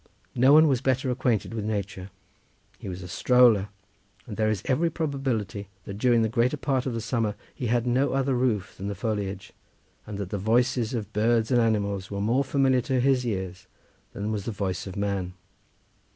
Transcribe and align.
No 0.33 0.51
one 0.51 0.67
was 0.67 0.81
better 0.81 1.11
acquainted 1.11 1.53
with 1.53 1.63
nature; 1.63 2.09
he 2.79 2.89
was 2.89 3.03
a 3.03 3.07
stroller, 3.07 3.69
and 4.25 4.35
there 4.35 4.49
is 4.49 4.63
every 4.65 4.89
probability 4.89 5.67
that 5.83 5.99
during 5.99 6.23
the 6.23 6.27
greater 6.27 6.57
part 6.57 6.87
of 6.87 6.95
the 6.95 6.99
summer 7.01 7.35
he 7.53 7.67
had 7.67 7.85
no 7.85 8.13
other 8.13 8.33
roof 8.33 8.75
than 8.75 8.87
the 8.87 8.95
foliage, 8.95 9.53
and 10.07 10.17
that 10.17 10.31
the 10.31 10.39
voices 10.39 10.95
of 10.95 11.13
birds 11.13 11.51
and 11.51 11.61
animals 11.61 12.09
were 12.09 12.19
more 12.19 12.43
familiar 12.43 12.81
to 12.81 12.99
his 12.99 13.23
ears 13.27 13.67
than 14.13 14.31
was 14.31 14.45
the 14.45 14.51
voice 14.51 14.87
of 14.87 14.95
man. 14.95 15.33